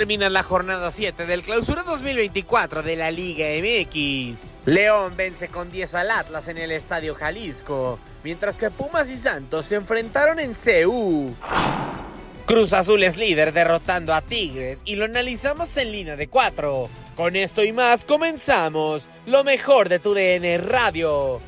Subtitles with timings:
[0.00, 4.48] Termina la jornada 7 del clausura 2024 de la Liga MX.
[4.64, 9.66] León vence con 10 al Atlas en el Estadio Jalisco, mientras que Pumas y Santos
[9.66, 11.34] se enfrentaron en CU.
[12.46, 16.88] Cruz Azul es líder derrotando a Tigres y lo analizamos en línea de 4.
[17.14, 21.42] Con esto y más comenzamos lo mejor de tu DN Radio.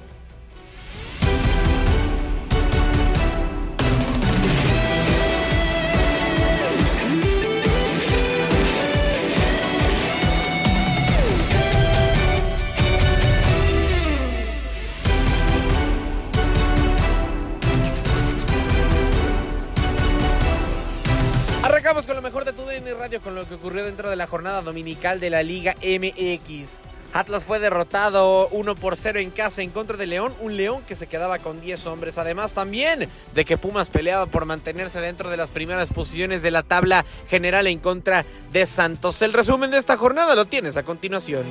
[21.93, 24.27] Arrancamos con lo mejor de tu DN Radio con lo que ocurrió dentro de la
[24.27, 26.81] jornada dominical de la Liga MX.
[27.13, 30.97] Atlas fue derrotado 1 por 0 en casa en contra de León, un León que
[30.97, 32.17] se quedaba con 10 hombres.
[32.17, 36.63] Además también de que Pumas peleaba por mantenerse dentro de las primeras posiciones de la
[36.63, 39.21] tabla general en contra de Santos.
[39.21, 41.45] El resumen de esta jornada lo tienes a continuación.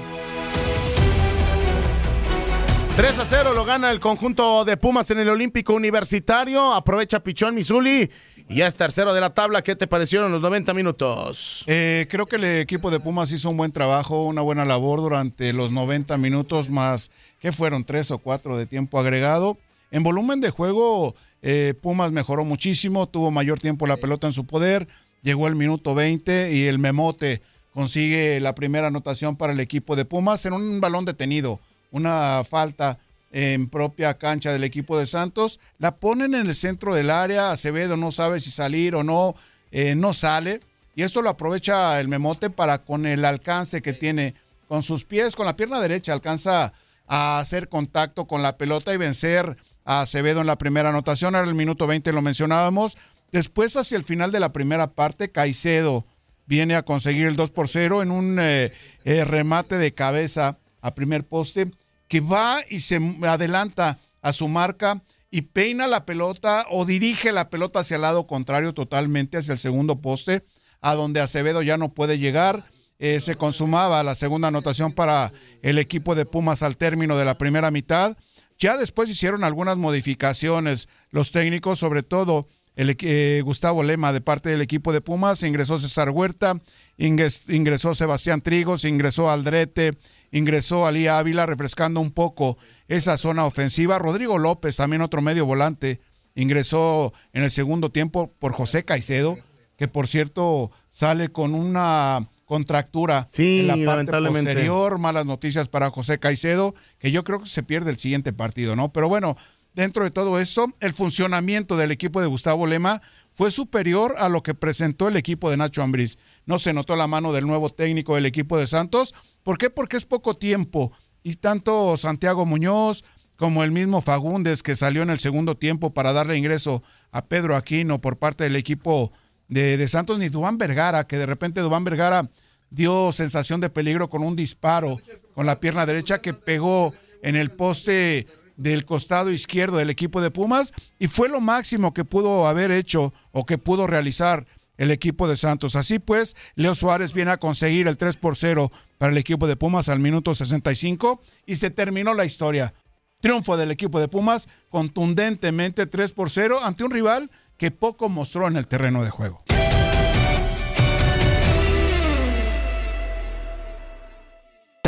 [2.96, 6.74] 3 a 0 lo gana el conjunto de Pumas en el Olímpico Universitario.
[6.74, 8.10] Aprovecha Pichón Misuli
[8.52, 9.62] y ya es tercero de la tabla.
[9.62, 11.64] ¿Qué te parecieron los 90 minutos?
[11.68, 15.54] Eh, creo que el equipo de Pumas hizo un buen trabajo, una buena labor durante
[15.54, 19.58] los 90 minutos, más que fueron tres o cuatro de tiempo agregado.
[19.90, 24.46] En volumen de juego, eh, Pumas mejoró muchísimo, tuvo mayor tiempo la pelota en su
[24.46, 24.88] poder,
[25.22, 27.42] llegó el minuto 20 y el Memote
[27.74, 33.00] consigue la primera anotación para el equipo de Pumas en un balón detenido, una falta
[33.32, 35.60] en propia cancha del equipo de Santos.
[35.78, 37.52] La ponen en el centro del área.
[37.52, 39.36] Acevedo no sabe si salir o no.
[39.72, 40.60] eh, no sale.
[40.96, 44.36] Y esto lo aprovecha el Memote para con el alcance que tiene
[44.68, 46.74] con sus pies, con la pierna derecha, alcanza
[47.08, 51.36] a hacer contacto con la pelota y vencer a Acevedo en la primera anotación.
[51.36, 52.98] Ahora el minuto 20 lo mencionábamos.
[53.32, 56.06] Después, hacia el final de la primera parte, Caicedo
[56.46, 58.74] viene a conseguir el 2 por 0 en un eh,
[59.06, 61.72] eh, remate de cabeza a primer poste
[62.12, 65.02] que va y se adelanta a su marca
[65.32, 69.60] y peina la pelota o dirige la pelota hacia el lado contrario totalmente, hacia el
[69.60, 70.44] segundo poste,
[70.82, 72.66] a donde Acevedo ya no puede llegar.
[73.00, 75.32] Eh, se consumaba la segunda anotación para
[75.62, 78.18] el equipo de Pumas al término de la primera mitad.
[78.60, 84.50] Ya después hicieron algunas modificaciones los técnicos, sobre todo el, eh, Gustavo Lema de parte
[84.50, 86.60] del equipo de Pumas, ingresó César Huerta,
[86.98, 89.98] ingres, ingresó Sebastián Trigos, ingresó Aldrete,
[90.32, 92.58] ingresó Ali Ávila, refrescando un poco
[92.88, 94.00] esa zona ofensiva.
[94.00, 96.00] Rodrigo López, también otro medio volante,
[96.36, 99.38] ingresó en el segundo tiempo por José Caicedo,
[99.78, 105.90] que por cierto sale con una contractura Sí, en la parte posterior, malas noticias para
[105.90, 108.92] José Caicedo, que yo creo que se pierde el siguiente partido, ¿no?
[108.92, 109.38] Pero bueno,
[109.74, 113.02] dentro de todo eso, el funcionamiento del equipo de Gustavo Lema
[113.32, 116.18] fue superior a lo que presentó el equipo de Nacho Ambriz.
[116.46, 119.14] No se notó la mano del nuevo técnico del equipo de Santos.
[119.44, 119.70] ¿Por qué?
[119.70, 120.92] Porque es poco tiempo.
[121.24, 123.04] Y tanto Santiago Muñoz
[123.36, 127.56] como el mismo Fagundes que salió en el segundo tiempo para darle ingreso a Pedro
[127.56, 129.12] Aquino por parte del equipo
[129.48, 132.30] de, de Santos, ni Dubán Vergara, que de repente Dubán Vergara
[132.70, 135.00] dio sensación de peligro con un disparo
[135.34, 138.28] con la pierna derecha que pegó en el poste
[138.62, 143.14] del costado izquierdo del equipo de Pumas y fue lo máximo que pudo haber hecho
[143.32, 144.46] o que pudo realizar
[144.78, 145.76] el equipo de Santos.
[145.76, 149.56] Así pues, Leo Suárez viene a conseguir el 3 por 0 para el equipo de
[149.56, 152.74] Pumas al minuto 65 y se terminó la historia.
[153.20, 158.48] Triunfo del equipo de Pumas contundentemente 3 por 0 ante un rival que poco mostró
[158.48, 159.44] en el terreno de juego.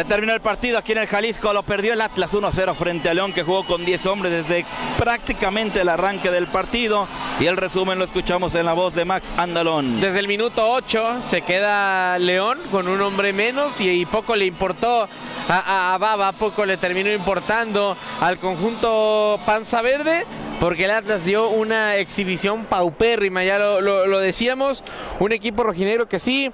[0.03, 3.13] Se terminó el partido aquí en el Jalisco, lo perdió el Atlas 1-0 frente a
[3.13, 4.65] León que jugó con 10 hombres desde
[4.97, 7.07] prácticamente el arranque del partido.
[7.39, 10.01] Y el resumen lo escuchamos en la voz de Max Andalón.
[10.01, 15.07] Desde el minuto 8 se queda León con un hombre menos y, poco le importó
[15.47, 20.25] a, a- Baba, poco le terminó importando al conjunto Panza Verde
[20.59, 24.83] porque el Atlas dio una exhibición paupérrima, ya lo, lo- decíamos,
[25.19, 26.51] un equipo rojinegro que sí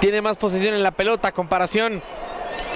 [0.00, 2.02] tiene más posesión en la pelota comparación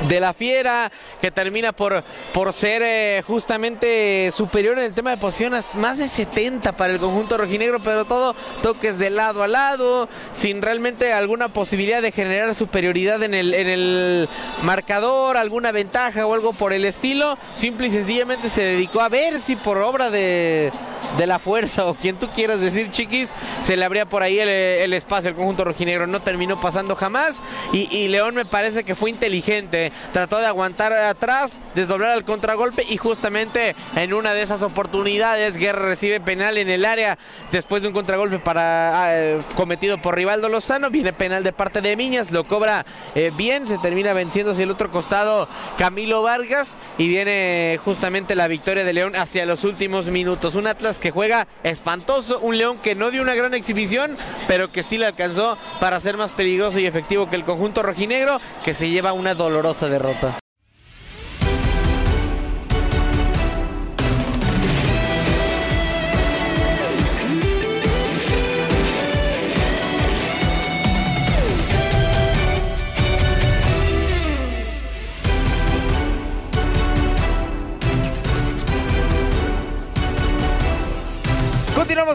[0.08, 2.02] de la Fiera, que termina por,
[2.32, 6.92] por ser eh, justamente superior en el tema de posición, hasta más de 70 para
[6.92, 12.12] el conjunto rojinegro, pero todo toques de lado a lado, sin realmente alguna posibilidad de
[12.12, 14.28] generar superioridad en el, en el
[14.62, 17.36] marcador, alguna ventaja o algo por el estilo.
[17.54, 20.72] Simple y sencillamente se dedicó a ver si por obra de,
[21.16, 24.92] de la fuerza o quien tú quieras decir, chiquis, se le abría por ahí el,
[24.92, 26.06] espacio al conjunto rojinegro.
[26.06, 27.42] No terminó pasando jamás
[27.72, 29.92] y, y León me parece que fue inteligente.
[30.12, 35.86] Trató de aguantar atrás, desdoblar al contragolpe y justamente en una de esas oportunidades Guerra
[35.86, 37.18] recibe penal en el área
[37.52, 40.90] después de un contragolpe para eh, cometido por Rivaldo Lozano.
[40.90, 44.70] Viene penal de parte de Miñas, lo cobra eh, bien, se termina venciendo hacia el
[44.70, 50.54] otro costado Camilo Vargas y viene justamente la victoria de León hacia los últimos minutos.
[50.54, 54.16] Un Atlas que juega espantoso, un León que no dio una gran exhibición,
[54.48, 58.40] pero que sí le alcanzó para ser más peligroso y efectivo que el conjunto rojinegro,
[58.64, 60.39] que se lleva una dolorosa derrota.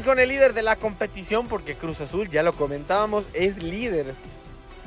[0.06, 4.14] Con el líder de la competición porque Cruz Azul, ya lo comentábamos, es líder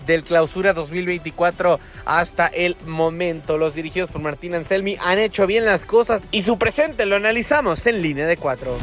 [0.07, 3.59] del clausura 2024 hasta el momento.
[3.59, 7.87] Los dirigidos por Martín Anselmi han hecho bien las cosas y su presente lo analizamos
[7.87, 8.79] en línea de cuatro.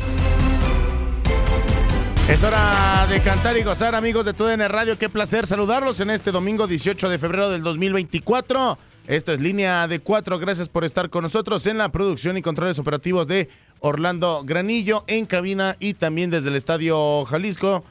[2.29, 4.97] Es hora de cantar y gozar, amigos de TUDN Radio.
[4.97, 8.77] Qué placer saludarlos en este domingo 18 de febrero del 2024.
[9.07, 10.39] Esto es Línea de Cuatro.
[10.39, 13.49] Gracias por estar con nosotros en la producción y controles operativos de
[13.79, 17.83] Orlando Granillo en cabina y también desde el Estadio Jalisco.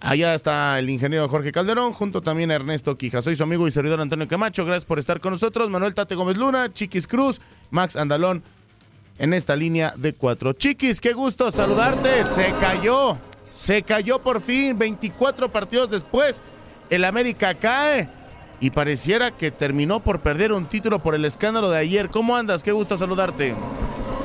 [0.00, 3.20] Allá está el ingeniero Jorge Calderón, junto también a Ernesto Quija.
[3.20, 4.64] Soy su amigo y servidor Antonio Camacho.
[4.64, 5.68] Gracias por estar con nosotros.
[5.68, 8.42] Manuel Tate Gómez Luna, Chiquis Cruz, Max Andalón
[9.18, 10.54] en esta línea de cuatro.
[10.54, 12.24] Chiquis, qué gusto saludarte.
[12.24, 13.18] Se cayó,
[13.50, 14.78] se cayó por fin.
[14.78, 16.42] 24 partidos después,
[16.88, 18.08] el América cae
[18.60, 22.10] y pareciera que terminó por perder un título por el escándalo de ayer.
[22.10, 22.62] ¿Cómo andas?
[22.62, 23.54] Qué gusto saludarte.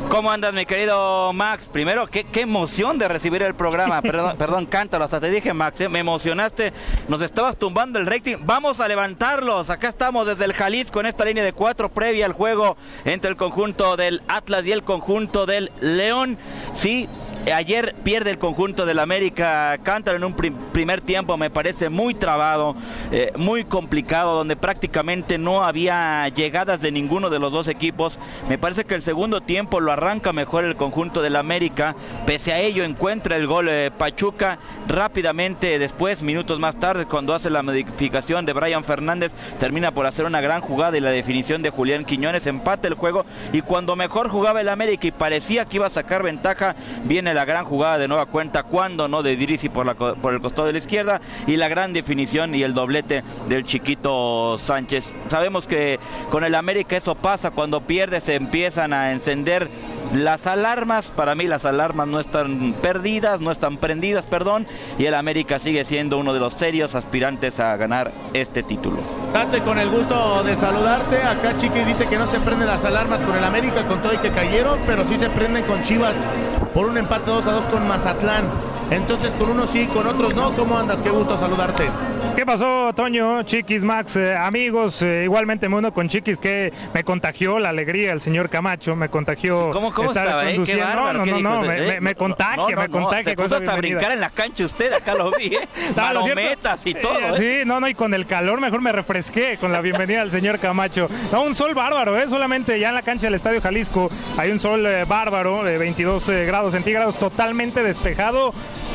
[0.09, 1.67] ¿Cómo andas, mi querido Max?
[1.71, 3.99] Primero, qué, qué emoción de recibir el programa.
[4.03, 5.05] Perdón, perdón, cántalo.
[5.05, 5.89] Hasta te dije, Max, ¿eh?
[5.89, 6.71] me emocionaste.
[7.07, 8.37] Nos estabas tumbando el rating.
[8.41, 9.71] Vamos a levantarlos.
[9.71, 13.37] Acá estamos desde el Jalisco en esta línea de cuatro previa al juego entre el
[13.37, 16.37] conjunto del Atlas y el conjunto del León.
[16.73, 17.09] Sí,
[17.51, 22.13] Ayer pierde el conjunto del América Cántaro en un prim- primer tiempo, me parece muy
[22.13, 22.73] trabado,
[23.11, 28.17] eh, muy complicado, donde prácticamente no había llegadas de ninguno de los dos equipos.
[28.47, 31.97] Me parece que el segundo tiempo lo arranca mejor el conjunto del América.
[32.25, 34.57] Pese a ello, encuentra el gol eh, Pachuca
[34.87, 40.23] rápidamente después, minutos más tarde, cuando hace la modificación de Brian Fernández, termina por hacer
[40.23, 43.25] una gran jugada y la definición de Julián Quiñones empate el juego.
[43.51, 47.45] Y cuando mejor jugaba el América y parecía que iba a sacar ventaja, viene la
[47.45, 50.79] gran jugada de nueva cuenta, cuando no de Dirisi por, por el costado de la
[50.79, 55.13] izquierda y la gran definición y el doblete del chiquito Sánchez.
[55.29, 55.99] Sabemos que
[56.29, 59.69] con el América eso pasa, cuando pierde se empiezan a encender
[60.13, 64.67] Las alarmas, para mí las alarmas no están perdidas, no están prendidas, perdón,
[64.99, 68.99] y el América sigue siendo uno de los serios aspirantes a ganar este título.
[69.33, 71.23] Date con el gusto de saludarte.
[71.23, 74.17] Acá Chiquis dice que no se prenden las alarmas con el América, con todo y
[74.17, 76.27] que cayeron, pero sí se prenden con Chivas
[76.75, 78.51] por un empate 2 a 2 con Mazatlán.
[78.91, 80.53] Entonces con unos sí, con otros no.
[80.53, 81.01] ¿Cómo andas?
[81.01, 81.89] Qué gusto saludarte.
[82.35, 85.01] ¿Qué pasó, Toño, Chiquis, Max, eh, amigos?
[85.03, 89.07] eh, igualmente me uno con Chiquis que me contagió la alegría el señor Camacho, me
[89.09, 90.47] contagió ¿Cómo, cómo estar estaba, eh?
[90.47, 90.85] Qué conduciendo.
[90.85, 91.49] bárbaro, no, ¿qué no, dijo?
[91.49, 93.23] no, me, me- me contagia, No, no, me no, contagia.
[93.23, 93.97] Se puso hasta bienvenida.
[93.97, 95.67] brincar en la cancha usted, acá lo vi, ¿eh?
[95.89, 97.37] No, Palometas y todo.
[97.37, 100.59] Sí, no, no, y con el calor mejor me refresqué con la bienvenida al señor
[100.59, 101.07] Camacho.
[101.31, 102.27] No, un sol bárbaro, ¿eh?
[102.27, 106.45] Solamente ya en la cancha del Estadio Jalisco hay un sol bárbaro de 22 eh,
[106.45, 108.53] grados centígrados, totalmente despejado.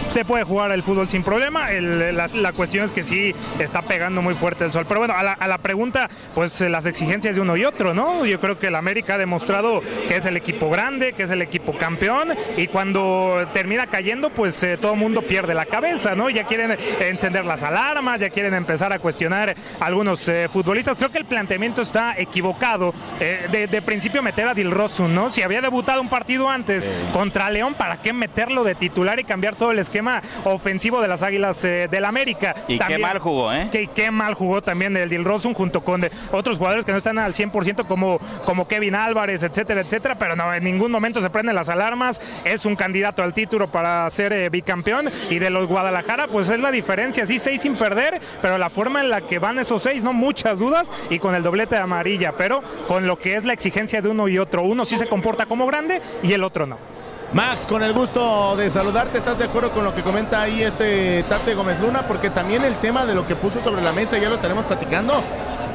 [0.08, 1.70] Se puede jugar el fútbol sin problema.
[1.70, 3.17] El- la, la cuestión es que sí
[3.58, 4.84] está pegando muy fuerte el sol.
[4.86, 7.94] Pero bueno, a la, a la pregunta, pues eh, las exigencias de uno y otro,
[7.94, 8.24] ¿no?
[8.24, 11.42] Yo creo que el América ha demostrado que es el equipo grande, que es el
[11.42, 12.34] equipo campeón.
[12.56, 16.30] Y cuando termina cayendo, pues eh, todo el mundo pierde la cabeza, ¿no?
[16.30, 20.96] Ya quieren encender las alarmas, ya quieren empezar a cuestionar a algunos eh, futbolistas.
[20.96, 22.94] Creo que el planteamiento está equivocado.
[23.20, 25.30] Eh, de, de principio meter a Dilrosun, ¿no?
[25.30, 29.54] Si había debutado un partido antes contra León, ¿para qué meterlo de titular y cambiar
[29.54, 32.54] todo el esquema ofensivo de las Águilas del América?
[32.68, 33.68] Y qué mal jugó, ¿eh?
[33.72, 37.32] Que qué mal jugó también el Dilrosun junto con otros jugadores que no están al
[37.32, 41.68] 100% como, como Kevin Álvarez, etcétera, etcétera, pero no, en ningún momento se prenden las
[41.68, 42.20] alarmas.
[42.44, 46.60] Es un candidato al título para ser eh, bicampeón y de los Guadalajara, pues es
[46.60, 47.24] la diferencia.
[47.24, 50.58] Sí, seis sin perder, pero la forma en la que van esos seis, no muchas
[50.58, 54.08] dudas y con el doblete de amarilla, pero con lo que es la exigencia de
[54.08, 54.62] uno y otro.
[54.62, 56.97] Uno sí se comporta como grande y el otro no.
[57.32, 61.22] Max, con el gusto de saludarte, ¿estás de acuerdo con lo que comenta ahí este
[61.24, 62.06] Tate Gómez Luna?
[62.06, 65.22] Porque también el tema de lo que puso sobre la mesa ya lo estaremos platicando.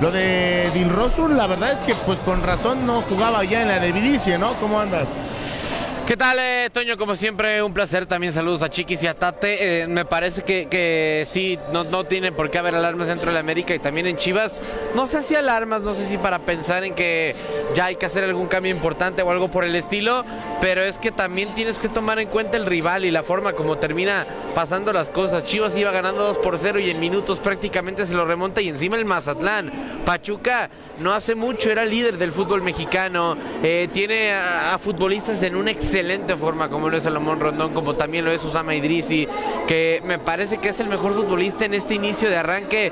[0.01, 3.75] Lo de Dilrosun, la verdad es que pues con razón no jugaba ya en la
[3.75, 4.53] Eredivisie, ¿no?
[4.55, 5.03] ¿Cómo andas?
[6.05, 6.97] ¿Qué tal, eh, Toño?
[6.97, 8.05] Como siempre, un placer.
[8.05, 9.83] También saludos a Chiquis y a Tate.
[9.83, 13.35] Eh, me parece que, que sí, no, no tiene por qué haber alarmas dentro de
[13.35, 14.59] la América y también en Chivas.
[14.95, 17.35] No sé si alarmas, no sé si para pensar en que
[17.73, 20.25] ya hay que hacer algún cambio importante o algo por el estilo,
[20.59, 23.77] pero es que también tienes que tomar en cuenta el rival y la forma como
[23.77, 25.45] termina pasando las cosas.
[25.45, 28.97] Chivas iba ganando 2 por 0 y en minutos prácticamente se lo remonta y encima
[28.97, 30.01] el Mazatlán.
[30.05, 30.69] Pachuca
[30.99, 35.71] no hace mucho era líder del fútbol mexicano, eh, tiene a, a futbolistas en una
[35.71, 35.92] excelente
[36.37, 39.27] forma como lo es Salomón Rondón, como también lo es Usama Idrisi,
[39.67, 42.91] que me parece que es el mejor futbolista en este inicio de arranque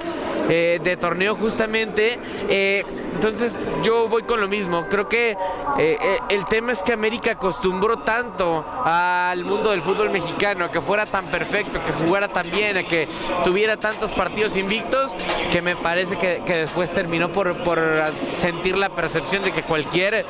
[0.49, 2.19] eh, de torneo justamente.
[2.47, 5.37] Eh, entonces yo voy con lo mismo, creo que eh,
[5.77, 10.81] eh, el tema es que América acostumbró tanto al mundo del fútbol mexicano, a que
[10.81, 13.07] fuera tan perfecto, que jugara tan bien, a que
[13.43, 15.15] tuviera tantos partidos invictos,
[15.51, 17.79] que me parece que, después terminó por, por
[18.21, 20.25] sentir la percepción de que cualquier eh,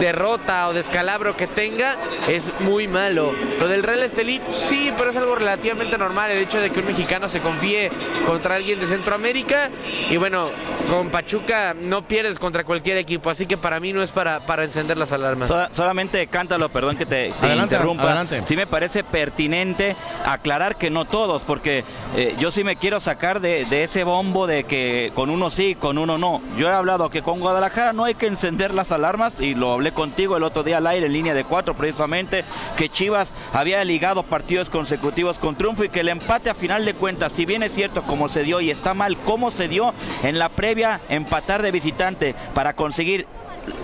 [0.00, 1.96] derrota o descalabro que tenga
[2.28, 3.32] es muy malo.
[3.60, 6.86] Lo del Real Estelí, sí, pero es algo relativamente normal el hecho de que un
[6.86, 7.90] mexicano se confíe
[8.26, 9.70] contra alguien de Centroamérica.
[10.10, 10.50] Y bueno,
[10.88, 14.64] con Pachuca no pierdes contra cualquier equipo, así que para mí no es para, para
[14.64, 15.48] encender las alarmas.
[15.48, 18.04] So- solamente cántalo, perdón que te, te Adelante, interrumpa.
[18.04, 18.42] adelante.
[18.46, 21.84] Sí me parece pertinente aclarar que no todos, porque
[22.16, 25.74] eh, yo sí me quiero sacar de, de ese bombo de que con uno sí,
[25.74, 26.40] con uno no.
[26.56, 29.92] Yo he hablado que con Guadalajara no hay que encender las alarmas y lo hablé
[29.92, 32.44] contigo el otro día al aire en línea de cuatro precisamente,
[32.76, 36.94] que Chivas había ligado partidos consecutivos con triunfo y que el empate a final de
[36.94, 40.38] cuentas, si bien es cierto como se dio y está mal cómo se dio en
[40.38, 41.00] la previa
[41.42, 43.26] empatar de visitante para conseguir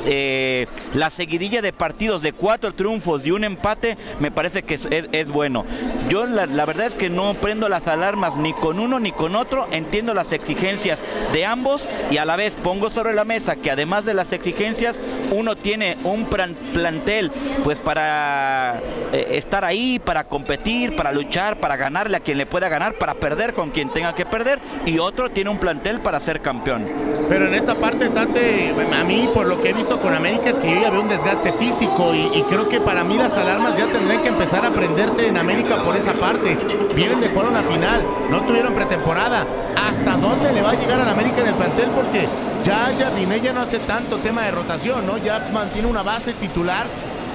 [0.06, 5.30] eh, la seguidilla de partidos de cuatro triunfos y un empate me parece que es,
[5.30, 5.64] bueno.
[6.08, 9.68] Yo la, verdad es que no prendo las alarmas ni con uno ni con otro,
[9.70, 14.04] entiendo las exigencias de ambos y a la vez pongo sobre la mesa que además
[14.04, 14.98] de las exigencias
[15.30, 17.30] uno tiene un plan- plantel
[17.62, 18.80] pues para
[19.12, 23.14] eh, estar ahí, para competir, para luchar, para ganarle a quien le pueda ganar, para
[23.14, 26.86] perder con quien tenga que perder y otro tiene un plantel para ser campeón.
[27.28, 30.58] Pero en esta parte, Tate, a mí por lo que he visto con América es
[30.58, 33.90] que yo ya veo un desgaste físico y, creo que para mí las alarmas ya
[33.90, 36.56] tendrían que empezar a prenderse en América por esa parte.
[36.94, 39.46] Vienen de jugar una final, no tuvieron pretemporada.
[39.76, 41.90] ¿Hasta dónde le va a llegar al América en el plantel?
[41.90, 42.26] Porque
[42.64, 45.18] ya Jardiné ya no hace tanto tema de rotación, ¿no?
[45.18, 46.86] Ya mantiene una base titular.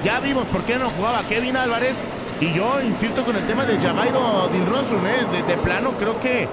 [0.02, 2.02] Ya vimos por qué no jugaba Kevin Álvarez.
[2.40, 5.42] Y yo insisto con el tema de Javairo Dilrosun, ¿eh?
[5.46, 6.48] De plano creo que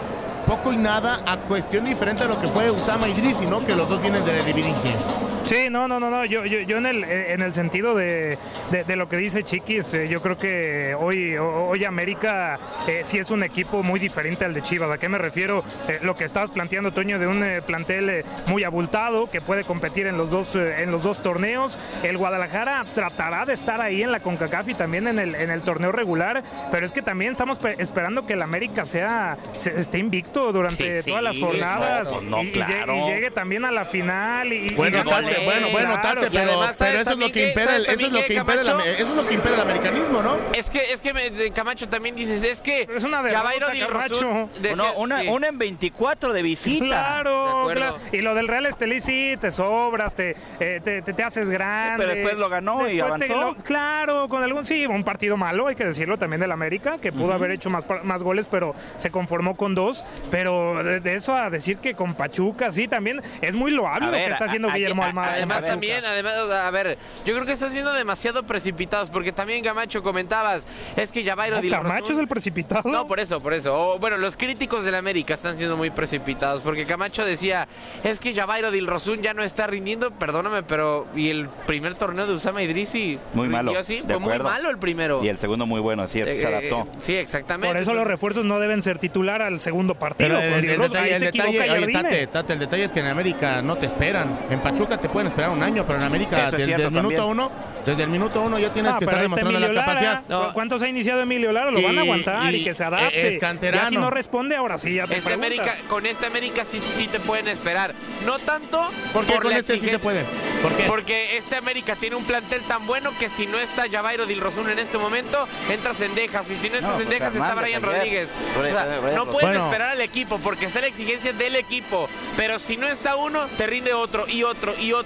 [0.45, 3.59] poco y nada a cuestión diferente a lo que fue Usama Idrisi, ¿no?
[3.63, 4.95] Que los dos vienen de la Eredivisie.
[5.43, 6.23] Sí, no, no, no, no.
[6.25, 8.37] Yo, yo, yo en, el, en el sentido de,
[8.69, 13.01] de, de lo que dice Chiquis, eh, yo creo que hoy, ho- hoy América eh,
[13.03, 14.89] sí es un equipo muy diferente al de Chivas.
[14.91, 15.63] ¿A qué me refiero?
[15.87, 20.17] Eh, lo que estabas planteando, Toño, de un plantel muy abultado que puede competir en
[20.17, 21.77] los dos en los dos torneos.
[22.03, 25.63] El Guadalajara tratará de estar ahí en la CONCACAF y también en el, en el
[25.63, 29.97] torneo regular, pero es que también estamos pe- esperando que el América sea se- esté
[29.97, 33.85] invicto durante Sí, todas las jornadas no, no, y, y llegue- y también a la
[33.85, 34.53] final.
[34.53, 35.30] Y, y Bueno, gane.
[35.33, 36.21] Tate, bueno, bueno, Claro.
[36.21, 38.25] Tate, pero, además, pero ¿sabes eso es lo que impera, el- ¿Sabes eso es lo
[38.25, 40.37] que impera, el eso es lo que impera el americanismo, ¿no?
[40.53, 43.51] Es que, es que me- de Camacho también dices, es que Pero es una derrota,
[43.87, 44.49] Camacho.
[44.59, 45.27] Decía- No, una, sí.
[45.27, 46.85] una en 24 de visita.
[46.85, 47.97] Claro, claro.
[48.11, 52.03] Y lo del Real Estelí sí, te sobras, te, eh, te, te- te haces grande.
[52.05, 53.35] pero después lo ganó y Después avanzó.
[53.35, 57.11] lo- claro, con algún, sí, un partido malo, hay que decirlo también del América, que
[57.11, 60.03] pudo haber hecho más, más goles, pero se conformó con dos.
[60.29, 64.11] Pero de, de eso a decir que con Pachuca, sí, también es muy loable A
[64.11, 65.20] lo ver, que está haciendo a- Guillermo Almada.
[65.23, 70.03] Además también, además, a ver, yo creo que están siendo demasiado precipitados porque también Camacho
[70.03, 72.89] comentabas, es que Javairo No, Di Camacho es el precipitado.
[72.89, 73.73] No, por eso, por eso.
[73.73, 77.67] O, bueno, los críticos del América están siendo muy precipitados porque Camacho decía,
[78.03, 82.33] es que Javairo Dilrosun ya no está rindiendo, perdóname, pero y el primer torneo de
[82.33, 85.23] Usama Idrisi Muy malo, así, fue muy malo el primero.
[85.23, 86.87] Y el segundo muy bueno, cierto, Eh, se eh, adaptó.
[86.99, 87.73] sí, exactamente.
[87.73, 90.29] Por eso los refuerzos no deben ser titular al segundo partido.
[90.29, 92.01] Pero el, detalle, el detalle, equivoca oye, Jardine.
[92.01, 94.39] Tate, Tate, el detalle es que en América no te esperan.
[94.49, 97.31] En Pachuca te pueden esperar un año, pero en América desde, cierto el minuto también.
[97.31, 97.51] uno,
[97.85, 100.23] desde el minuto uno ya tienes Ah, que estar está demostrando la capacidad.
[100.25, 101.71] ¿Cu- ¿Cuántos ha iniciado Emilio Lara?
[101.71, 103.27] Lo van a aguantar y, y que se adapte.
[103.27, 103.83] es canterano.
[103.83, 105.33] Ya si no responde, ahora sí, ya te Este.
[105.33, 107.93] América, con este América sí, sí te pueden esperar.
[108.25, 110.25] No tanto ¿Por qué con la este sí se puede?
[110.61, 110.83] ¿Por qué?
[110.83, 114.79] Porque este América tiene un plantel tan bueno que si no está Javairo Dilrosun en
[114.79, 116.49] este momento, entra Sendejas.
[116.51, 117.95] Y si no está No, pues Sendejas, está Hernández Brian ayer.
[117.97, 118.29] Rodríguez.
[118.59, 119.29] O sea, no eso.
[119.29, 119.65] pueden Bueno.
[119.65, 122.07] esperar al equipo porque está la exigencia del equipo.
[122.37, 125.00] Pero si no está uno, te rinde otro y otro y otro.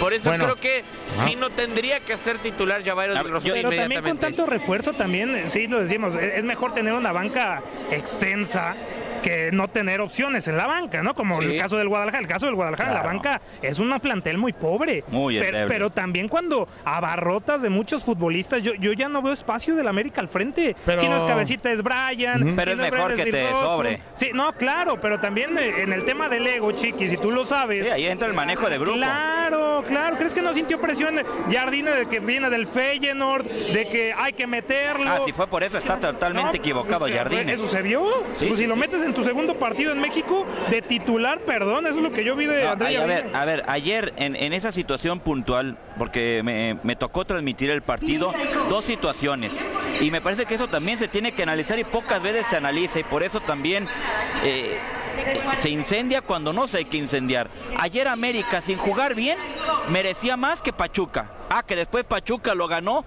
[0.00, 0.44] Por eso Bueno.
[0.44, 4.46] creo que sí no tendría que ser titular ver, Dilrosun yo- Pero también con tanto
[4.46, 8.74] refuerzo también, eh, sí lo decimos, es mejor tener una banca extensa
[9.26, 11.14] que no tener opciones en la banca, ¿no?
[11.14, 11.46] Como Sí.
[11.48, 12.20] el caso del Guadalajara.
[12.22, 13.08] El caso del Guadalajara, la Claro.
[13.18, 15.02] banca es una plantel muy pobre.
[15.08, 19.74] Muy pero, pero también cuando abarrotas de muchos futbolistas, yo, yo ya no veo espacio
[19.74, 20.76] del América al frente.
[20.84, 22.46] Pero- Si no es cabecita es Brian.
[22.46, 24.00] si Pero no es mejor Brian que te sobre.
[24.14, 27.86] Sí, no, claro, pero también en el tema del ego, Chiqui, si tú lo sabes.
[27.86, 28.96] Sí, ahí entra el manejo de grupo.
[28.96, 30.16] Claro, claro.
[30.16, 31.16] ¿Crees que no sintió presión
[31.50, 35.10] Jardine de que viene del Feyenoord, de que hay que meterlo?
[35.10, 37.52] Ah, si fue por eso, está totalmente No, equivocado Jardine.
[37.52, 38.04] ¿Eso se vio?
[38.36, 38.80] Sí, pues sí, si lo sí.
[38.80, 42.36] metes en tu segundo partido en México, de titular, perdón, eso es lo que yo
[42.36, 45.76] vi de No, André ay, a ver, a ver, ayer en, en esa situación puntual,
[45.98, 48.32] porque me, me tocó transmitir el partido,
[48.68, 49.54] dos situaciones.
[50.00, 52.98] Y me parece que eso también se tiene que analizar y pocas veces se analiza
[53.00, 53.88] y por eso también
[54.44, 54.78] eh,
[55.56, 57.50] se incendia cuando no se hay que incendiar.
[57.78, 59.38] Ayer América, sin jugar bien,
[59.88, 61.30] merecía más que Pachuca.
[61.48, 63.04] Ah, que después Pachuca lo ganó.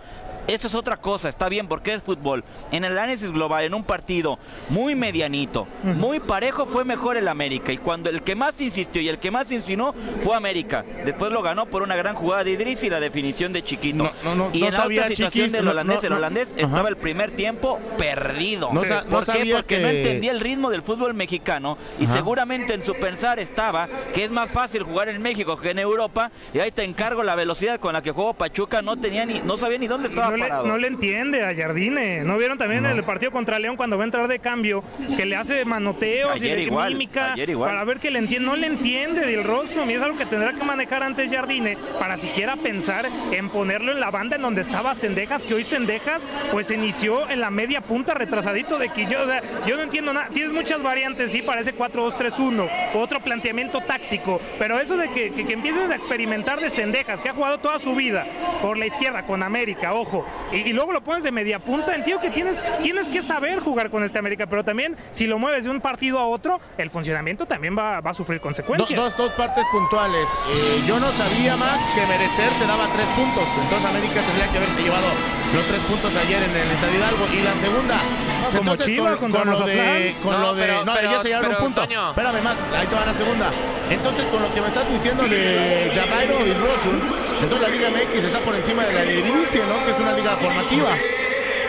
[0.50, 2.44] Eso es otra cosa, está bien porque es fútbol.
[2.72, 7.72] En el análisis global, en un partido muy medianito, muy parejo, fue mejor el América.
[7.72, 10.84] Y cuando el que más insistió y el que más insinuó fue América.
[11.06, 14.04] Después lo ganó por una gran jugada de Idris y la definición de Chiquito.
[14.04, 16.18] No, no, no, y no en la otra situación Chiquis, del holandés, no, el no.
[16.18, 16.62] holandés Ajá.
[16.66, 18.70] estaba el primer tiempo perdido.
[18.74, 19.26] No sa- no ¿Por qué?
[19.26, 22.14] sabía Porque que- no entendía el ritmo del fútbol mexicano y Ajá.
[22.16, 26.32] seguramente en su pensar estaba que es más fácil jugar en México que en Europa
[26.54, 29.58] y ahí te encargo la velocidad con la que jugó Pachuca no tenía ni no
[29.58, 32.24] sabía ni dónde estaba no le, no le entiende a Jardine.
[32.24, 34.84] ¿No vieron también en el partido contra León cuando va a entrar de cambio?
[35.16, 37.70] Que le hace manoteos Ayer y le igual, mímica igual.
[37.70, 38.46] para ver que le entiende.
[38.46, 39.90] No le entiende del rostro.
[39.90, 44.00] Y es algo que tendrá que manejar antes Jardine para siquiera pensar en ponerlo en
[44.00, 48.14] la banda en donde estaba Sendejas, que hoy Sendejas pues inició en la media punta
[48.14, 49.24] retrasadito de Quillo.
[49.24, 50.30] O sea, yo no entiendo nada.
[50.34, 55.54] Tienes muchas variantes, sí, parece 4-2-3-1, otro planteamiento táctico, pero eso de que, que, que
[55.54, 58.26] empiecen a experimentar de Sendejas, que ha jugado toda su vida
[58.62, 60.19] por la izquierda con América, ojo,
[60.52, 64.04] y, luego lo pones de media punta, entiendo que tienes, tienes que saber jugar con
[64.04, 67.78] este América, pero también si lo mueves de un partido a otro, el funcionamiento también
[67.78, 69.00] va, va a sufrir consecuencias.
[69.00, 70.30] dos, dos partes puntuales.
[70.50, 73.50] Eh, yo no sabía, Max, que merecer te daba tres puntos.
[73.62, 75.08] Entonces América tendría que haberse llevado
[75.54, 77.26] los tres puntos ayer en el Estadio Hidalgo.
[77.34, 78.02] Y la segunda,
[78.58, 81.28] como entonces Chivas con, lo de, con No, lo de, pero- no, pero- ayer se
[81.30, 81.82] llevaron un pero, punto.
[81.88, 82.10] Toño.
[82.10, 83.52] Espérame, Max, ahí te va la segunda.
[83.90, 87.02] Entonces con lo que me estás diciendo de Jagairo y Rosun,
[87.42, 89.84] entonces la Liga MX está por encima de la Eredivisie, ¿no?
[89.86, 90.90] Que es una liga formativa.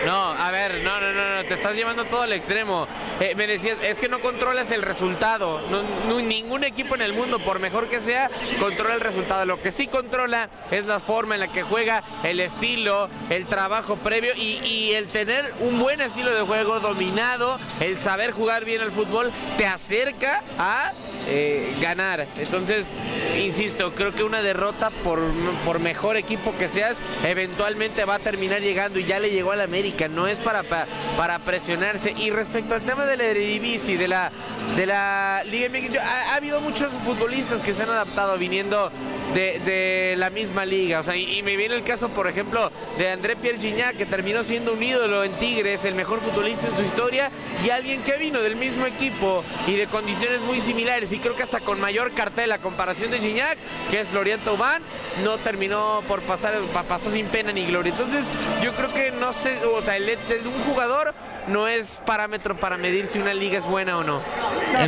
[0.05, 1.10] No, a ver, no, no,
[1.43, 2.87] te estás llevando todo al extremo.
[3.19, 5.61] Eh, me decías, es que no controlas el resultado.
[5.69, 9.45] No, ningún equipo en el mundo, por mejor que sea, controla el resultado.
[9.45, 13.95] Lo que sí controla es la forma en la que juega, el estilo, el trabajo
[13.97, 18.81] previo y, y el tener un buen estilo de juego dominado, el saber jugar bien
[18.81, 20.93] al fútbol, te acerca a
[21.27, 22.27] eh, ganar.
[22.35, 22.91] Entonces,
[23.37, 25.21] insisto, creo que una derrota por,
[25.65, 29.61] por mejor equipo que seas, eventualmente va a terminar llegando y ya le llegó al
[29.61, 30.07] América.
[30.07, 32.13] No es para, para, para presionarse.
[32.17, 34.31] Y respecto al tema de la Eredivisie, de la,
[34.75, 38.91] de la Liga MX, ha, ha habido muchos futbolistas que se han adaptado viniendo
[39.33, 40.99] de, la misma liga.
[40.99, 44.05] O sea, y, y me viene el caso, por ejemplo, de André Pierre Gignac, que
[44.05, 47.31] terminó siendo un ídolo en Tigres, el mejor futbolista en su historia,
[47.65, 51.43] y alguien que vino del mismo equipo y de condiciones muy similares, y creo que
[51.43, 53.57] hasta con mayor cartel a comparación de Gignac,
[53.89, 54.81] que es Florian Taubán,
[55.23, 57.91] no terminó por pasar, pa- pasó sin pena ni gloria.
[57.91, 58.25] Entonces,
[58.63, 60.05] yo creo que no sé, o sea, el
[60.39, 61.13] de un jugador
[61.47, 64.19] no es parámetro para medir si una liga es buena o no.
[64.19, 64.23] No,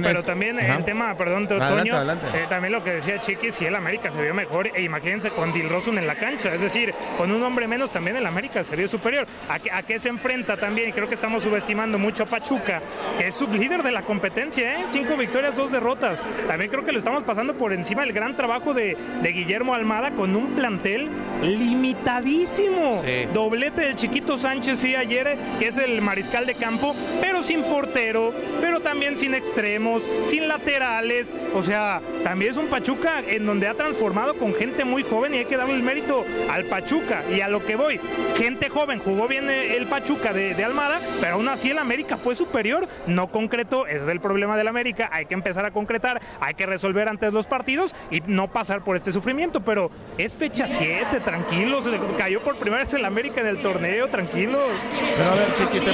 [0.02, 0.78] pero este- también Ajá.
[0.78, 2.26] el tema, perdón, Adelante, Toño, adelante.
[2.34, 5.52] eh, también lo que decía Chiqui, si el América se vio mejor, e imagínense con
[5.52, 8.88] Dilrosun en la cancha, es decir, con un hombre menos también el América se vio
[8.88, 9.28] superior.
[9.50, 10.92] ¿A qué, a qué se enfrenta también?
[10.92, 12.82] Creo que estamos subestimando mucho a Pachuca,
[13.18, 14.86] que es sublíder de la competencia, ¿eh?
[14.88, 16.24] Cinco victorias, dos derrotas.
[16.48, 20.12] También creo que lo estamos pasando por encima el gran trabajo de, de Guillermo Almada
[20.12, 21.10] con un plantel
[21.42, 23.02] limitadísimo.
[23.06, 23.28] Sí.
[23.34, 27.64] Doblete del Chiquito Sánchez, sí, ayer, eh, que es el mariscal de campo, pero sin
[27.64, 31.36] portero, pero también sin extremos, sin laterales.
[31.54, 35.40] O sea, también es un Pachuca en donde ha transformado con gente muy joven y
[35.40, 37.24] hay que darle el mérito al Pachuca.
[37.30, 38.00] Y a lo que voy,
[38.36, 42.36] gente joven, jugó bien eh, el Pachuca de, Almada, pero aún así el América fue
[42.36, 43.86] superior, no concretó.
[43.86, 45.10] Ese es el problema del América.
[45.12, 48.96] Hay que empezar a concretar, hay que resolver antes los partidos y no pasar por
[48.96, 49.62] este sufrimiento.
[49.62, 51.90] Pero es fecha 7, tranquilos.
[52.18, 54.72] Cayó por primera vez el América en el torneo, tranquilos.
[55.18, 55.94] Pero a ver, Chiquis, te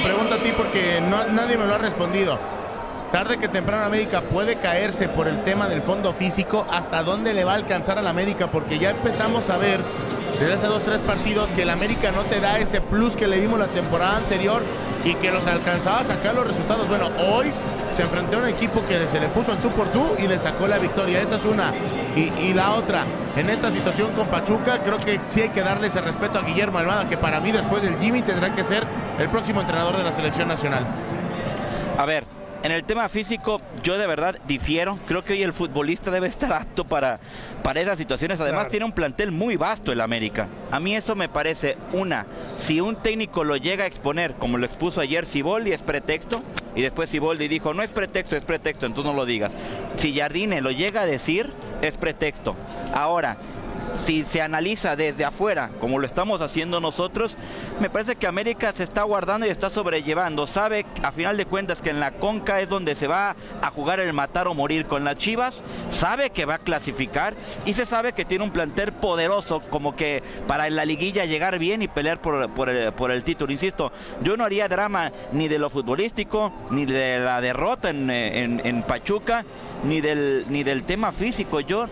[0.56, 2.38] porque no- nadie me lo ha respondido.
[3.12, 6.66] Tarde que temprano América puede caerse por el tema del fondo físico.
[6.70, 8.46] ¿Hasta dónde le va a alcanzar al América?
[8.50, 9.80] Porque ya empezamos a ver
[10.38, 13.40] desde hace dos, tres partidos que el América no te da ese plus que le
[13.40, 14.62] dimos la temporada anterior
[15.04, 16.86] y que los alcanzaba a sacar los resultados.
[16.88, 17.52] Bueno, hoy
[17.90, 20.38] se enfrentó a un equipo que se le puso el tú por tú y le
[20.38, 21.20] sacó la victoria.
[21.20, 21.72] Esa es una.
[22.16, 23.04] Y, y la otra,
[23.36, 26.78] en esta situación con Pachuca, creo que sí hay que darle ese respeto a Guillermo
[26.78, 28.86] Almada, que para mí después del Jimmy tendrá que ser
[29.18, 30.86] el próximo entrenador de la selección nacional.
[31.98, 32.24] A ver,
[32.62, 34.98] en el tema físico, yo de verdad difiero.
[35.06, 37.18] Creo que hoy el futbolista debe estar apto para,
[37.62, 38.38] para esas situaciones.
[38.40, 38.70] Además, Claro.
[38.70, 40.46] tiene un plantel muy vasto el América.
[40.70, 42.26] A mí eso me parece una.
[42.56, 46.42] Si un técnico lo llega a exponer, como lo expuso ayer Siboldi, es pretexto.
[46.76, 49.52] Y después Siboldi dijo, no es pretexto, es pretexto, entonces no lo digas.
[49.96, 52.54] Si Jardine lo llega a decir, es pretexto.
[52.94, 53.36] Ahora,
[53.96, 57.36] si se analiza desde afuera, como lo estamos haciendo nosotros,
[57.80, 60.46] me parece que América se está guardando y está sobrellevando.
[60.46, 64.00] Sabe, a final de cuentas, que en la Conca es donde se va a jugar
[64.00, 65.62] el matar o morir con las Chivas.
[65.88, 70.22] Sabe que va a clasificar y se sabe que tiene un plantel poderoso, como que
[70.46, 72.70] para en la liguilla llegar bien y pelear por,
[73.10, 73.52] el, título.
[73.52, 78.84] Insisto, yo no haría drama ni de lo futbolístico, ni de la derrota en, eh,
[78.86, 79.44] Pachuca,
[79.84, 81.60] ni del, ni del tema físico.
[81.60, 81.86] Yo,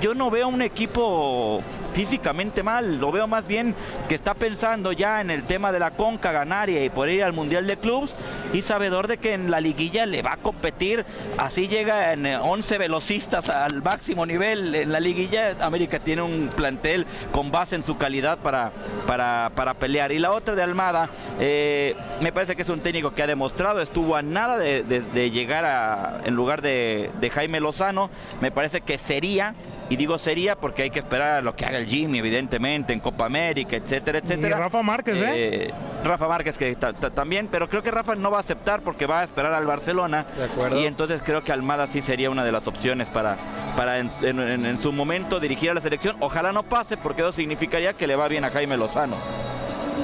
[0.00, 3.74] yo no veo un equipo físicamente mal, lo veo más bien
[4.08, 7.32] que está pensando ya en el tema de la Conca ganar y por ir al
[7.32, 8.14] Mundial de Clubs
[8.52, 11.04] y sabedor de que en la liguilla le va a competir,
[11.36, 16.48] así llega en eh, 11 velocistas al máximo nivel en la liguilla, América tiene un
[16.54, 18.70] plantel con base en su calidad para,
[19.06, 20.12] para, para pelear.
[20.12, 23.80] Y la otra de Almada, eh, me parece que es un técnico que ha demostrado,
[23.80, 28.10] estuvo a nada de, llegar a, en lugar de Jaime Lozano,
[28.40, 29.54] me parece que sería
[29.90, 33.00] y digo sería porque hay que esperar a lo que haga el Jimmy, evidentemente, en
[33.00, 34.56] Copa América, etcétera, etcétera.
[34.56, 35.72] Y Rafa Márquez, ¿eh?
[36.04, 39.06] Rafa Márquez que ta- ta- también, pero creo que Rafa no va a aceptar porque
[39.06, 40.26] va a esperar al Barcelona.
[40.36, 40.78] De acuerdo.
[40.80, 43.36] Y entonces creo que Almada sí sería una de las opciones para,
[43.76, 46.16] para en, en- en- en su momento dirigir a la selección.
[46.20, 49.16] Ojalá no pase porque eso significaría que le va bien a Jaime Lozano.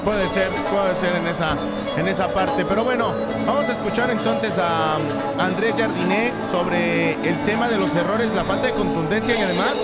[0.05, 1.57] Puede ser, puede ser en esa,
[1.97, 2.63] en esa parte.
[2.63, 3.11] Pero bueno,
[3.43, 4.97] vamos a escuchar entonces a
[5.39, 9.83] Andrés Jardiné sobre el tema de los errores, la falta de contundencia y además,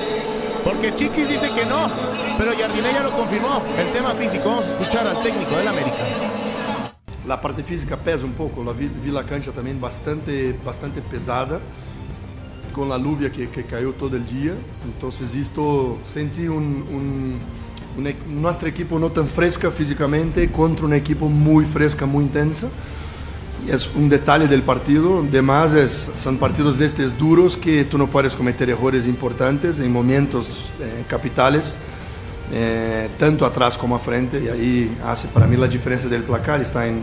[0.64, 1.90] porque Chiquis dice que no,
[2.38, 4.50] pero Jardiné ya lo confirmó, el tema físico.
[4.50, 6.04] Vamos a escuchar al técnico del América.
[7.26, 11.60] La parte física pesa un poco, la vi, la cancha también bastante, bastante pesada,
[12.76, 14.54] con la lluvia que, que cayó todo el día.
[14.86, 17.40] Entonces esto sentí un,
[17.98, 22.68] un e- nuestro equipo no tan fresca físicamente contra un equipo muy fresca, muy intensa.
[23.70, 28.08] Es un detalle del partido, además es- son partidos de estos duros que tú no
[28.08, 31.78] puedes cometer errores importantes en momentos eh, capitales.
[32.54, 36.60] eh, tanto atrás como a frente, y ahí hace para mí la diferencia del placar,
[36.60, 36.98] está en,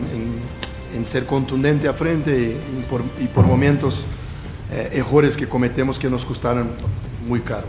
[0.95, 3.99] en- ser contundente a frente y, y por, y por momentos
[4.71, 6.69] eh, errores que cometemos que nos costaron
[7.27, 7.65] muy caro.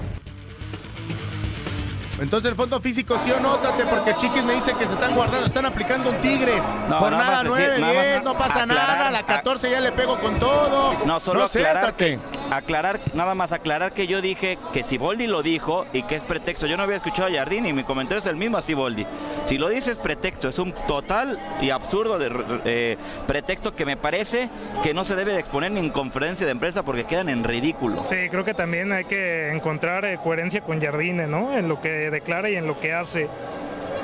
[2.20, 5.14] Entonces el fondo físico sí o no, Tate, porque Chiquis me dice que se están
[5.14, 6.62] guardando, están aplicando un Tigres.
[6.88, 9.10] No, Jornada nada más 9, decir- nada 10, más no pasa aclarar, nada.
[9.10, 10.94] La 14 ya le pego con todo.
[11.06, 12.18] No, solo no aclarar, Tate.
[12.18, 12.20] que-
[12.54, 16.66] aclarar, nada más aclarar que yo dije que Siboldi lo dijo y que es pretexto.
[16.66, 19.06] Yo no había escuchado a Jardín y mi comentario es el mismo a Siboldi.
[19.50, 22.20] Si lo dices pretexto, es un total y absurdo
[22.64, 24.48] eh, pretexto que me parece
[24.84, 28.06] que no se debe de exponer ni en conferencia de empresa porque quedan en ridículo.
[28.06, 31.58] Sí, creo que también hay que encontrar eh, coherencia con Jardine, ¿no?
[31.58, 33.26] En lo que declara y en lo que hace.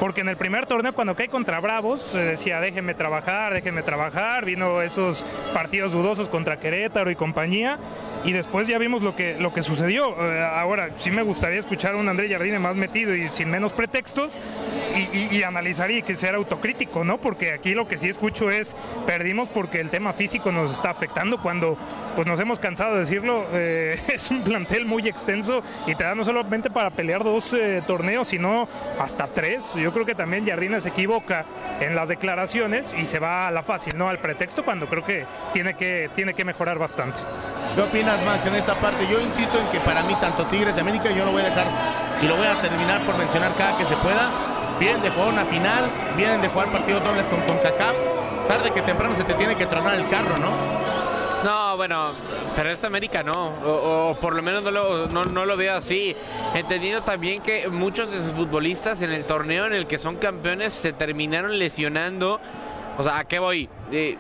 [0.01, 4.45] Porque en el primer torneo, cuando cae contra Bravos, se decía, déjenme trabajar, déjenme trabajar.
[4.45, 7.79] Vino esos partidos dudosos contra Querétaro y compañía.
[8.27, 10.17] Y después ya vimos lo que, lo que sucedió.
[10.21, 13.73] Eh, ahora, sí me gustaría escuchar a un André Jardine más metido y sin menos
[13.73, 14.41] pretextos
[14.97, 17.19] y, y, analizar y que sea autocrítico, ¿no?
[17.19, 18.75] Porque aquí lo que sí escucho es,
[19.07, 21.79] perdimos porque el tema físico nos está afectando cuando
[22.17, 26.17] pues nos hemos cansado de decirlo, eh, es un plantel muy extenso y te da
[26.17, 29.73] no solamente para pelear dos eh, torneos, sino hasta tres.
[29.75, 31.45] Yo creo que también Jardine se equivoca
[31.81, 34.09] en las declaraciones y se va a la fácil, ¿no?
[34.09, 37.21] Al pretexto cuando creo que tiene que, tiene que mejorar bastante.
[37.75, 39.07] ¿Qué opinas, Max, en esta parte?
[39.11, 41.67] Yo insisto en que para mí, tanto Tigres y América, yo lo voy a dejar
[42.23, 44.77] y lo voy a terminar por mencionar cada que se pueda.
[44.79, 45.85] Vienen de jugar una final,
[46.17, 47.97] vienen de jugar partidos dobles con CONCACAF.
[48.49, 50.77] Tarde que temprano se te tiene que tronar el carro, ¿no?
[51.45, 52.13] No, bueno,
[52.55, 56.17] pero esta América no, o, por lo menos no lo, no, no lo veo así.
[56.55, 60.73] Entendiendo también que muchos de sus futbolistas en el torneo en el que son campeones
[60.73, 62.41] se terminaron lesionando.
[62.99, 63.69] O sea, ¿a qué voy?
[63.93, 64.17] Eh,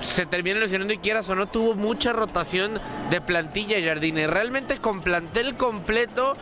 [0.00, 4.26] se terminó lesionando y quieras o no tuvo mucha rotación de plantilla Jardine.
[4.26, 6.34] Realmente con plantel completo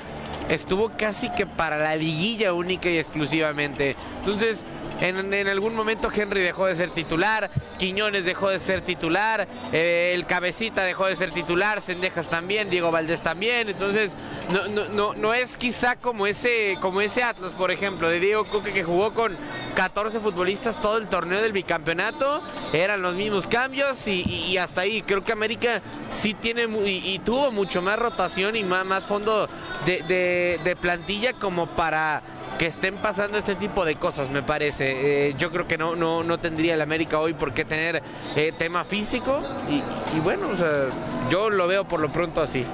[0.49, 3.97] estuvo casi que para la liguilla única y exclusivamente.
[4.21, 4.65] Entonces,
[5.01, 10.27] en, algún momento Henry dejó de ser titular, Quiñones dejó de ser titular, eh, el
[10.27, 13.69] Cabecita dejó de ser titular, Sendejas también, Diego Valdés también.
[13.69, 14.17] Entonces,
[14.53, 18.45] no, no, no, no es quizá como ese, como ese Atlas, por ejemplo, de Diego
[18.45, 19.37] Coque que jugó con
[19.75, 25.03] 14 futbolistas todo el torneo del bicampeonato, eran los mismos cambios y, hasta ahí.
[25.03, 29.49] Creo que América sí tiene y, tuvo mucho más rotación y más, más fondo
[29.87, 32.23] de- de plantilla como para
[32.61, 35.29] que estén pasando este tipo de cosas, me parece.
[35.29, 38.03] Eh, yo creo que no, no, no tendría el América hoy por qué tener
[38.37, 40.49] eh, tema físico y, bueno,
[41.31, 42.67] yo lo veo por lo pronto así.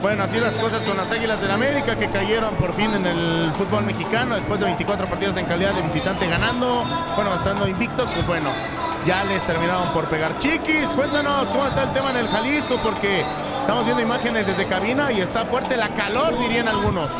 [0.00, 3.52] Bueno, así las cosas con las Águilas del América que cayeron por fin en el
[3.52, 8.26] fútbol mexicano después de 24 partidos en calidad de visitante ganando, bueno, estando invictos, pues
[8.26, 8.54] bueno,
[9.04, 10.38] ya les terminaron por pegar.
[10.38, 13.22] Chiquis, cuéntanos cómo está el tema en el Jalisco porque
[13.60, 17.12] estamos viendo imágenes desde cabina y está fuerte la calor, dirían algunos.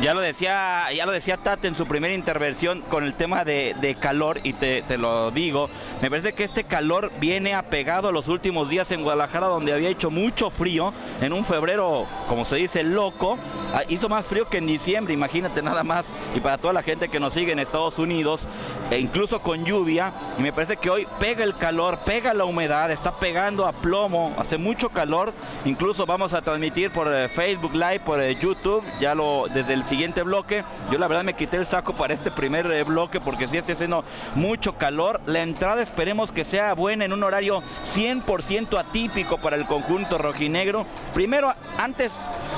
[0.00, 3.76] Ya lo decía, ya lo decía Tate en su primera intervención con el tema de,
[3.80, 5.68] de calor y te, te lo digo,
[6.00, 9.90] me parece que este calor viene apegado a los últimos días en Guadalajara donde había
[9.90, 13.38] hecho mucho frío en un febrero, como se dice, loco,
[13.74, 17.08] Ah, hizo más frío que en diciembre, imagínate nada más, y para toda la gente
[17.08, 18.46] que nos sigue en Estados Unidos,
[18.90, 22.90] e incluso con lluvia, y me parece que hoy pega el calor, pega la humedad,
[22.90, 25.32] está pegando a plomo, hace mucho calor,
[25.64, 29.81] incluso vamos a transmitir por eh, Facebook Live, por eh, YouTube, ya lo desde el
[29.84, 33.48] siguiente bloque, yo la verdad me quité el saco para este primer eh, bloque porque
[33.48, 38.78] sí está haciendo mucho calor, la entrada esperemos que sea buena en un horario 100%
[38.78, 42.12] atípico para el conjunto rojinegro, primero, antes,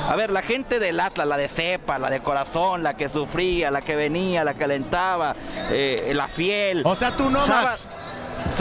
[0.08, 3.70] a ver, la gente del Atlas, la de cepa, la de corazón, la que sufría,
[3.70, 5.34] la que venía, la que alentaba,
[5.70, 6.82] eh, la fiel.
[6.84, 7.88] O sea, tú no, Max.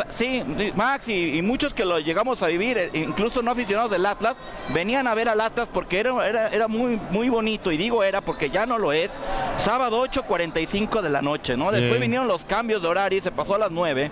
[0.10, 0.44] Sí,
[0.76, 4.38] Max y, y muchos que lo llegamos a vivir, eh, incluso no aficionados del Atlas,
[4.74, 8.22] venían a ver al Atlas porque era, era, era muy, muy bonito, y digo era
[8.22, 9.12] porque ya no lo es.
[9.58, 11.72] Sábado 8.45 de la noche, ¿no?
[11.72, 14.12] Después vinieron los cambios de horario y se pasó a las 9.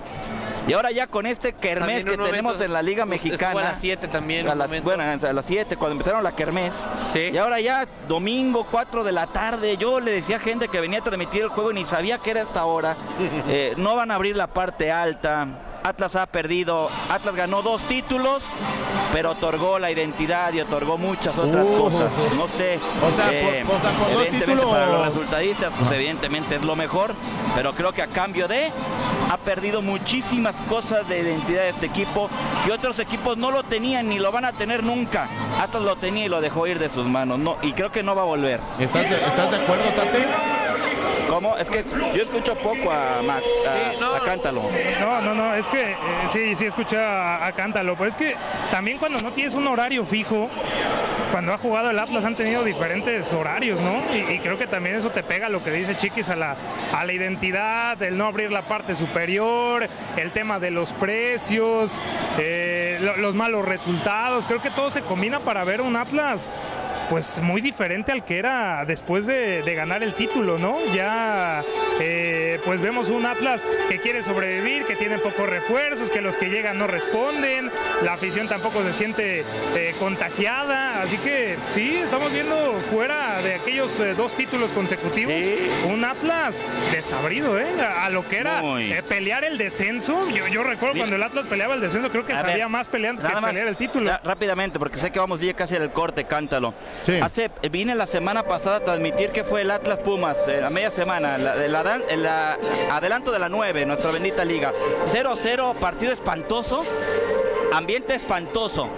[0.67, 3.60] Y ahora ya con este kermés que momento tenemos en la Liga Mexicana.
[3.60, 6.76] a las 7 también, A las, bueno, a las 7, cuando empezaron la kermés.
[7.15, 9.76] Y ahora ya domingo, 4 de la tarde.
[9.78, 12.32] Yo le decía a gente que venía a transmitir el juego y ni sabía que
[12.32, 12.95] era esta hora.
[13.47, 15.47] Eh, no van a abrir la parte alta.
[15.84, 16.89] Atlas ha perdido.
[17.10, 18.43] Atlas ganó dos títulos,
[19.12, 21.78] pero otorgó la identidad y otorgó muchas otras Uh.
[21.78, 22.12] cosas.
[22.38, 22.80] No sé.
[23.04, 23.26] O sea,
[23.65, 27.13] por- o sea, por dos evidentemente títulos- Para los resultadistas, pues evidentemente es lo mejor.
[27.56, 28.71] Pero creo que a cambio de.
[29.32, 32.30] Ha perdido muchísimas cosas de identidad de este equipo
[32.65, 35.30] que otros equipos no lo tenían ni lo van a tener nunca.
[35.58, 37.39] Atlas lo tenía y lo dejó ir de sus manos.
[37.39, 38.60] No, y creo que no va a volver.
[38.78, 40.28] ¿Estás de, estás de acuerdo, Tate?
[41.30, 41.56] ¿Cómo?
[41.56, 41.82] Es que
[42.13, 44.63] yo escucho poco a Max, a, a Cántalo.
[45.00, 45.96] No, no, no, es que eh,
[46.28, 48.36] sí, sí escuché a, a Cántalo, pero es que
[48.70, 50.50] también cuando no tienes un horario fijo,
[51.32, 54.04] cuando ha jugado el Atlas han tenido diferentes horarios, ¿no?
[54.15, 56.56] Y, creo que también eso te pega lo que dice Chiquis a la,
[56.94, 62.00] a la identidad, el no abrir la parte superior, el tema de los precios,
[62.38, 66.50] eh, lo- los malos resultados, creo que todo se combina para ver un Atlas
[67.12, 70.78] pues muy diferente al que era después de, de ganar el título, ¿no?
[70.95, 71.62] Ya
[72.00, 76.45] eh, pues vemos un Atlas que quiere sobrevivir, que tiene pocos refuerzos, que los que
[76.50, 77.69] llegan no responden,
[78.02, 79.43] la afición tampoco se siente
[79.76, 85.34] eh, contagiada, así que sí, estamos viendo fuera de aquellos eh, dos títulos consecutivos
[85.89, 87.67] un Atlas desabrido, ¿eh?
[87.82, 90.30] A, a lo que era eh, pelear el descenso.
[90.30, 92.88] Yo, yo recuerdo cuando el Atlas peleaba el descenso, creo que A sabía ver, más
[92.88, 94.10] peleando que más, pelear el título.
[94.24, 96.74] rápidamente, porque sé que vamos ya casi al corte, cántalo.
[97.21, 100.91] Hace, vine la semana pasada a transmitir que fue el Atlas Pumas, eh, a media
[100.91, 102.57] semana, la,
[102.91, 104.71] adelanto de la 9, nuestra bendita liga.
[105.07, 106.85] 0-0, partido espantoso,
[107.71, 108.89] ambiente espantoso.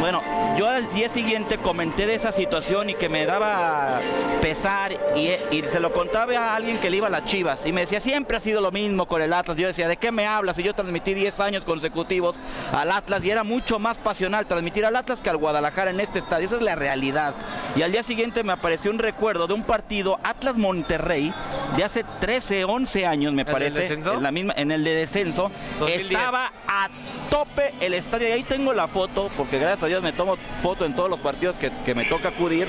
[0.00, 0.22] Bueno,
[0.56, 4.00] yo al día siguiente comenté de esa situación y que me daba
[4.40, 7.72] pesar y, y se lo contaba a alguien que le iba a las Chivas y
[7.72, 9.56] me decía, siempre ha sido lo mismo con el Atlas.
[9.56, 10.58] Yo decía, ¿de qué me hablas?
[10.58, 12.36] Y yo transmití 10 años consecutivos
[12.72, 16.20] al Atlas y era mucho más pasional transmitir al Atlas que al Guadalajara en este
[16.20, 16.46] estadio.
[16.46, 17.34] Esa es la realidad.
[17.74, 21.34] Y al día siguiente me apareció un recuerdo de un partido Atlas Monterrey
[21.76, 23.92] de hace 13, 11 años, me ¿El del parece.
[23.92, 25.50] En, la misma, en el de descenso.
[25.80, 26.12] 2010.
[26.12, 26.88] Estaba a
[27.30, 28.28] tope el estadio.
[28.28, 31.20] Y ahí tengo la foto, porque gracias a Dios me tomo foto en todos los
[31.20, 32.68] partidos que, que me toca acudir.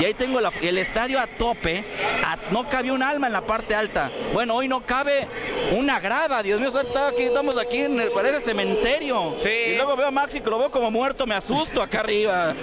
[0.00, 1.84] Y ahí tengo la- el estadio a tope.
[2.24, 4.10] a- no cabía un alma en la parte alta.
[4.32, 5.26] Bueno, hoy no cabe
[5.72, 6.42] una grada.
[6.42, 9.34] Dios mío, aquí, estamos aquí en el parece cementerio.
[9.72, 11.26] Y luego veo a Maxi que lo veo como muerto.
[11.26, 12.54] Me asusto acá arriba.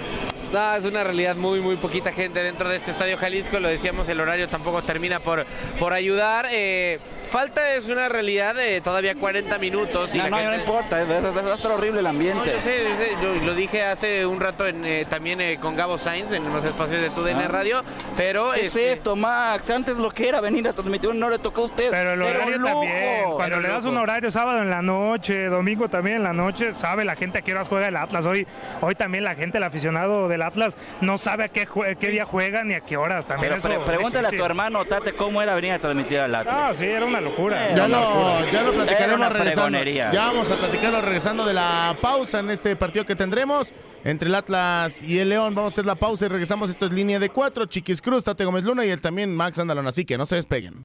[0.52, 3.58] No, es una realidad muy, muy poquita gente dentro de este estadio Jalisco.
[3.58, 5.46] Lo decíamos, el horario tampoco termina por,
[5.78, 6.46] por ayudar.
[6.50, 10.14] Eh, falta es una realidad de todavía 40 minutos.
[10.14, 12.46] Y No, la no, importa, es verdad, va a estar horrible el ambiente.
[12.46, 15.58] No, yo sé, yo sé, yo lo dije hace un rato en, eh, también eh,
[15.60, 17.48] con Gabo Sainz en los espacios de TUDN Ah.
[17.48, 17.82] Radio,
[18.16, 19.68] pero ¿Qué este, es esto, Max?
[19.70, 21.90] Antes lo que era venir a transmitir, no le tocó a usted.
[21.90, 23.30] Pero el horario lujo, también.
[23.32, 27.04] Cuando le das un horario sábado en la noche, domingo también en la noche, sabe
[27.04, 28.26] la gente a qué horas juega el Atlas.
[28.26, 28.46] Hoy,
[28.80, 32.24] hoy también la gente, el aficionado del Atlas, no sabe a qué, jue- qué día
[32.24, 33.26] juega ni a qué horas.
[33.26, 36.34] También Pero eso pre- pregúntale a tu hermano, Tate, cómo era venir a transmitir al
[36.34, 36.54] Atlas.
[36.56, 37.66] Ah, sí, era una locura.
[37.68, 38.50] Era Ya una lo, locura.
[38.52, 39.78] ya lo platicaremos regresando.
[40.12, 43.72] Ya vamos a platicarlo regresando de la pausa en este partido que tendremos
[44.04, 45.54] entre el Atlas y el León.
[45.54, 46.70] Vamos a hacer la pausa y regresamos.
[46.70, 47.66] Esto es línea de cuatro.
[47.66, 49.86] Chiquis Cruz, Tate Gómez Luna y el también Max Andalón.
[49.86, 50.84] Así que no se despeguen.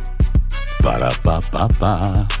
[0.81, 2.40] Para, pa, pa, pa.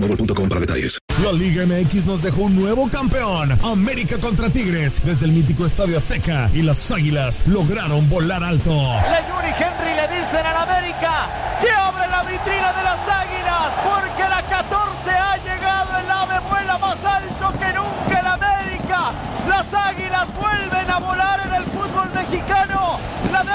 [0.00, 0.98] boostmobile.com para detalles.
[1.22, 3.58] La Liga MX nos dejó un nuevo campeón.
[3.64, 8.70] América contra Tigres desde el mítico Estadio Azteca y las Águilas lograron volar alto.
[8.70, 10.67] Le Yuri Henry le dicen al América